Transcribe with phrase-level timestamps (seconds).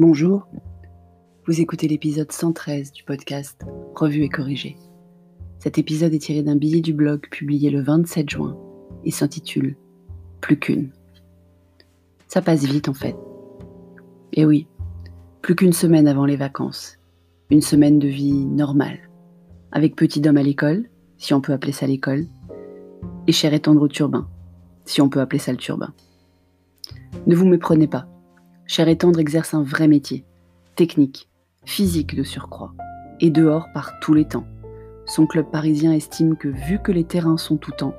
[0.00, 0.48] Bonjour,
[1.46, 4.78] vous écoutez l'épisode 113 du podcast Revue et corrigé.
[5.58, 8.56] Cet épisode est tiré d'un billet du blog publié le 27 juin
[9.04, 9.76] et s'intitule
[10.40, 10.90] Plus qu'une.
[12.28, 13.14] Ça passe vite en fait.
[14.32, 14.68] Et oui,
[15.42, 16.96] plus qu'une semaine avant les vacances.
[17.50, 19.00] Une semaine de vie normale.
[19.70, 20.88] Avec petit homme à l'école,
[21.18, 22.24] si on peut appeler ça l'école,
[23.26, 24.30] et cher et tendre au turbin,
[24.86, 25.92] si on peut appeler ça le turbin.
[27.26, 28.08] Ne vous méprenez pas.
[28.72, 30.24] Cher et tendre exerce un vrai métier,
[30.76, 31.28] technique,
[31.64, 32.72] physique de surcroît,
[33.18, 34.46] et dehors par tous les temps.
[35.06, 37.96] Son club parisien estime que vu que les terrains sont tout temps,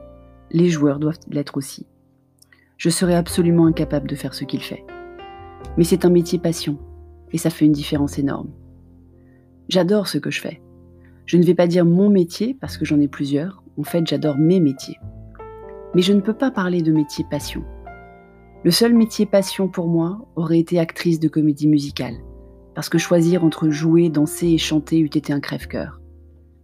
[0.49, 1.87] les joueurs doivent l'être aussi.
[2.77, 4.85] Je serais absolument incapable de faire ce qu'il fait.
[5.75, 6.77] Mais c'est un métier passion,
[7.33, 8.51] et ça fait une différence énorme.
[9.67, 10.61] J'adore ce que je fais.
[11.25, 14.37] Je ne vais pas dire mon métier parce que j'en ai plusieurs, en fait j'adore
[14.37, 15.01] mes métiers.
[15.95, 17.61] Mais je ne peux pas parler de métier passion.
[18.63, 22.17] Le seul métier passion pour moi aurait été actrice de comédie musicale,
[22.75, 25.99] parce que choisir entre jouer, danser et chanter eût été un crève-cœur.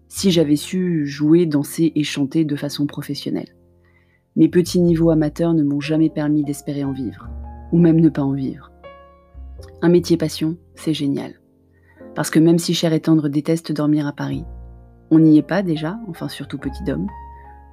[0.08, 3.56] Si j'avais su jouer, danser et chanter de façon professionnelle.
[4.36, 7.30] Mes petits niveaux amateurs ne m'ont jamais permis d'espérer en vivre,
[7.72, 8.72] ou même ne pas en vivre.
[9.82, 11.42] Un métier passion, c'est génial.
[12.14, 14.46] Parce que même si Cher et Tendre déteste dormir à Paris,
[15.10, 17.08] on n'y est pas déjà, enfin surtout petit homme.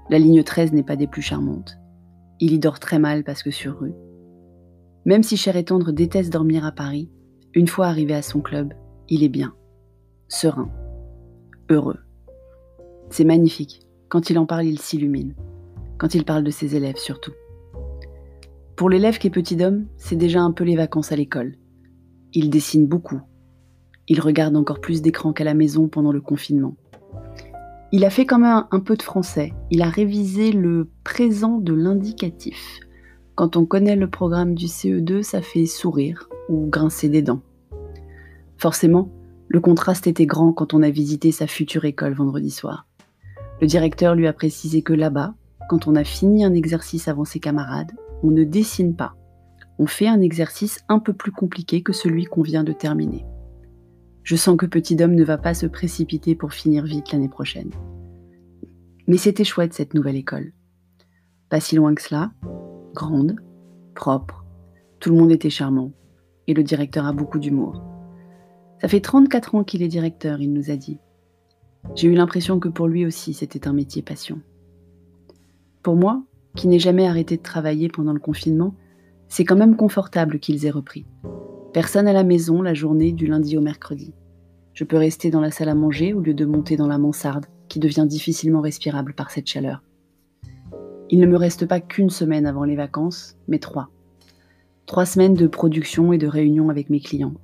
[0.08, 1.76] La ligne 13 n'est pas des plus charmantes.
[2.40, 3.92] Il y dort très mal parce que sur rue.
[5.04, 7.10] Même si Cher et Tendre déteste dormir à Paris,
[7.52, 8.72] une fois arrivé à son club,
[9.08, 9.54] il est bien,
[10.28, 10.70] serein,
[11.68, 11.98] heureux.
[13.10, 13.82] C'est magnifique.
[14.08, 15.34] Quand il en parle, il s'illumine.
[15.98, 17.32] Quand il parle de ses élèves surtout.
[18.76, 21.56] Pour l'élève qui est petit homme, c'est déjà un peu les vacances à l'école.
[22.32, 23.20] Il dessine beaucoup.
[24.08, 26.76] Il regarde encore plus d'écran qu'à la maison pendant le confinement.
[27.92, 29.52] Il a fait quand même un peu de français.
[29.70, 32.80] Il a révisé le présent de l'indicatif.
[33.34, 37.42] Quand on connaît le programme du CE2, ça fait sourire ou grincer des dents.
[38.58, 39.10] Forcément,
[39.48, 42.86] le contraste était grand quand on a visité sa future école vendredi soir.
[43.60, 45.34] Le directeur lui a précisé que là-bas,
[45.68, 49.16] quand on a fini un exercice avant ses camarades, on ne dessine pas.
[49.80, 53.24] On fait un exercice un peu plus compliqué que celui qu'on vient de terminer.
[54.22, 57.70] Je sens que Petit Homme ne va pas se précipiter pour finir vite l'année prochaine.
[59.08, 60.52] Mais c'était chouette cette nouvelle école.
[61.48, 62.30] Pas si loin que cela,
[62.94, 63.36] grande,
[63.94, 64.44] propre,
[65.00, 65.92] tout le monde était charmant,
[66.46, 67.82] et le directeur a beaucoup d'humour.
[68.80, 70.98] Ça fait 34 ans qu'il est directeur, il nous a dit.
[71.94, 74.40] J'ai eu l'impression que pour lui aussi c'était un métier passion.
[75.82, 76.24] Pour moi,
[76.56, 78.74] qui n'ai jamais arrêté de travailler pendant le confinement,
[79.28, 81.04] c'est quand même confortable qu'ils aient repris.
[81.72, 84.14] Personne à la maison la journée du lundi au mercredi.
[84.72, 87.46] Je peux rester dans la salle à manger au lieu de monter dans la mansarde,
[87.68, 89.82] qui devient difficilement respirable par cette chaleur.
[91.10, 93.90] Il ne me reste pas qu'une semaine avant les vacances, mais trois.
[94.86, 97.34] Trois semaines de production et de réunion avec mes clients.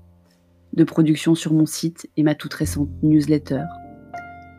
[0.72, 3.64] De production sur mon site et ma toute récente newsletter.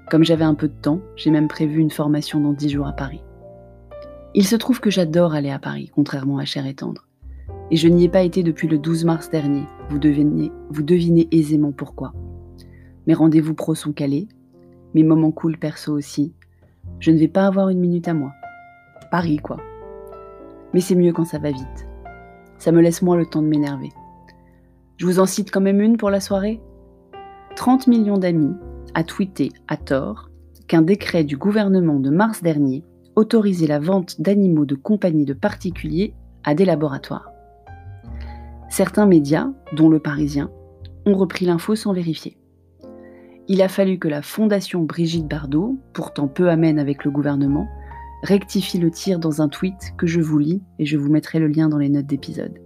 [0.09, 2.94] Comme j'avais un peu de temps, j'ai même prévu une formation dans dix jours à
[2.94, 3.23] Paris.
[4.34, 7.07] Il se trouve que j'adore aller à Paris, contrairement à Cher et Tendre
[7.72, 9.63] et je n'y ai pas été depuis le 12 mars dernier.
[9.89, 12.13] Vous devinez, vous devinez aisément pourquoi.
[13.07, 14.28] Mes rendez-vous pro sont calés,
[14.94, 16.33] mes moments cool perso aussi.
[17.00, 18.33] Je ne vais pas avoir une minute à moi.
[19.09, 19.57] Paris, quoi.
[20.73, 21.88] Mais c'est mieux quand ça va vite.
[22.57, 23.89] Ça me laisse moins le temps de m'énerver.
[24.97, 26.62] Je vous en cite quand même une pour la soirée
[27.56, 28.53] 30 millions d'amis
[28.94, 30.29] a tweeté à tort
[30.67, 32.84] qu'un décret du gouvernement de mars dernier
[33.16, 36.13] autorisait la vente d'animaux de compagnie de particuliers
[36.44, 37.29] à des laboratoires.
[38.69, 40.50] Certains médias, dont le Parisien,
[41.06, 42.38] ont repris l'info sans vérifier.
[43.47, 47.68] Il a fallu que la fondation Brigitte Bardot, pourtant peu amène avec le gouvernement,
[48.24, 51.48] rectifie le tir dans un tweet que je vous lis et je vous mettrai le
[51.48, 52.59] lien dans les notes d'épisode.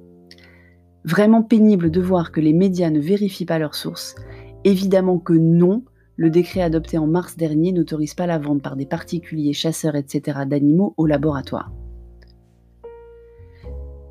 [1.04, 4.16] Vraiment pénible de voir que les médias ne vérifient pas leurs sources.
[4.64, 5.84] Évidemment que non,
[6.18, 10.40] le décret adopté en mars dernier n'autorise pas la vente par des particuliers, chasseurs, etc.
[10.48, 11.72] d'animaux au laboratoire.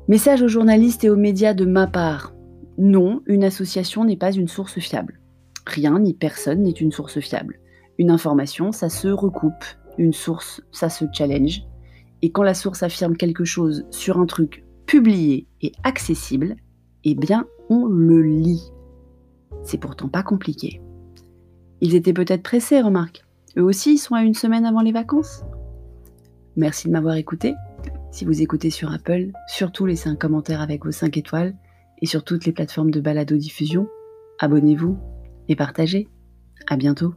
[0.07, 2.33] Message aux journalistes et aux médias de ma part.
[2.77, 5.19] Non, une association n'est pas une source fiable.
[5.65, 7.59] Rien ni personne n'est une source fiable.
[7.97, 9.65] Une information, ça se recoupe.
[9.97, 11.63] Une source, ça se challenge.
[12.21, 16.55] Et quand la source affirme quelque chose sur un truc publié et accessible,
[17.03, 18.71] eh bien, on le lit.
[19.63, 20.81] C'est pourtant pas compliqué.
[21.81, 23.23] Ils étaient peut-être pressés, remarque.
[23.57, 25.43] Eux aussi, ils sont à une semaine avant les vacances.
[26.55, 27.53] Merci de m'avoir écouté.
[28.11, 31.55] Si vous écoutez sur Apple, surtout laissez un commentaire avec vos 5 étoiles
[32.01, 33.87] et sur toutes les plateformes de balado-diffusion.
[34.39, 34.97] Abonnez-vous
[35.47, 36.07] et partagez.
[36.67, 37.13] À bientôt.